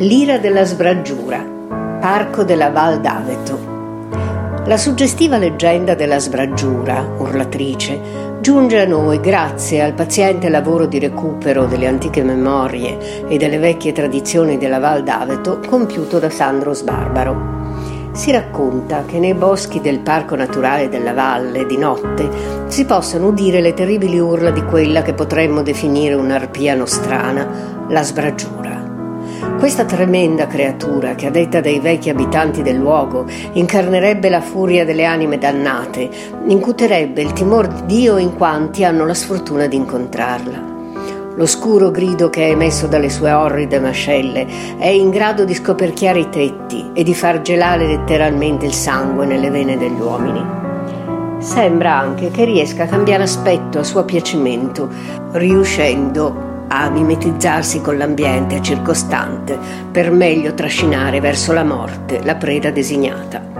[0.00, 1.42] L'ira della sbraggiura,
[1.98, 3.58] parco della Val d'Aveto.
[4.66, 7.98] La suggestiva leggenda della sbraggiura, urlatrice,
[8.42, 13.92] giunge a noi grazie al paziente lavoro di recupero delle antiche memorie e delle vecchie
[13.92, 17.54] tradizioni della Val d'Aveto compiuto da Sandro Sbarbaro.
[18.12, 22.28] Si racconta che nei boschi del Parco Naturale della Valle di notte
[22.66, 28.65] si possano udire le terribili urla di quella che potremmo definire un'arpia nostrana, la sbraggiura.
[29.58, 35.04] Questa tremenda creatura, che a detta dei vecchi abitanti del luogo incarnerebbe la furia delle
[35.04, 36.08] anime dannate,
[36.46, 40.74] incuterebbe il timore di Dio in quanti hanno la sfortuna di incontrarla.
[41.36, 44.46] L'oscuro grido che è emesso dalle sue orride mascelle
[44.78, 49.50] è in grado di scoperchiare i tetti e di far gelare letteralmente il sangue nelle
[49.50, 50.42] vene degli uomini.
[51.38, 54.88] Sembra anche che riesca a cambiare aspetto a suo piacimento,
[55.32, 59.58] riuscendo a mimetizzarsi con l'ambiente circostante
[59.90, 63.56] per meglio trascinare verso la morte la preda designata.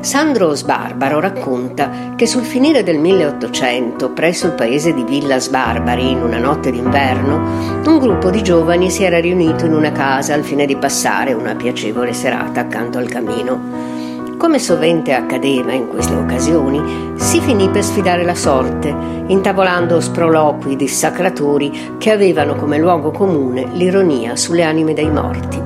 [0.00, 6.22] Sandro Sbarbaro racconta che sul finire del 1800, presso il paese di Villa Sbarbari, in
[6.22, 10.66] una notte d'inverno, un gruppo di giovani si era riunito in una casa al fine
[10.66, 13.97] di passare una piacevole serata accanto al camino.
[14.38, 18.94] Come sovente accadeva in queste occasioni, si finì per sfidare la sorte,
[19.26, 25.60] intavolando sproloqui dissacratori che avevano come luogo comune l'ironia sulle anime dei morti.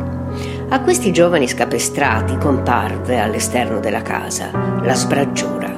[0.70, 4.50] A questi giovani scapestrati comparve all'esterno della casa
[4.82, 5.70] la sbraggiura.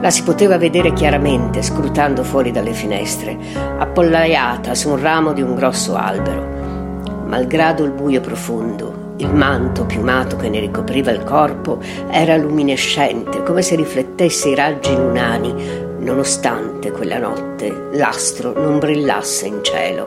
[0.00, 3.36] La si poteva vedere chiaramente scrutando fuori dalle finestre,
[3.78, 6.46] appollaiata su un ramo di un grosso albero.
[7.26, 13.62] Malgrado il buio profondo, il manto piumato che ne ricopriva il corpo era luminescente, come
[13.62, 15.54] se riflettesse i raggi lunani,
[15.98, 20.06] nonostante quella notte l'astro non brillasse in cielo.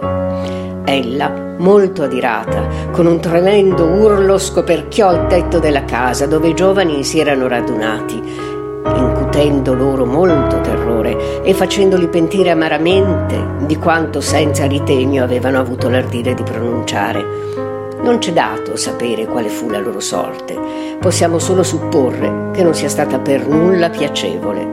[0.85, 7.03] Ella, molto adirata, con un tremendo urlo scoperchiò il tetto della casa dove i giovani
[7.03, 8.15] si erano radunati,
[8.95, 11.00] incutendo loro molto terrore
[11.51, 17.21] e facendoli pentire amaramente di quanto senza ritegno avevano avuto l'ardire di pronunciare.
[18.01, 20.57] Non c'è dato sapere quale fu la loro sorte,
[20.97, 24.65] possiamo solo supporre che non sia stata per nulla piacevole.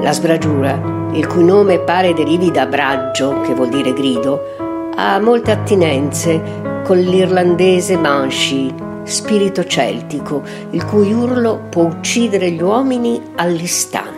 [0.00, 5.50] La sbragiura, il cui nome pare derivi da braggio, che vuol dire grido, ha molte
[5.50, 6.40] attinenze
[6.84, 14.13] con l'irlandese banshee, spirito celtico, il cui urlo può uccidere gli uomini all'istante.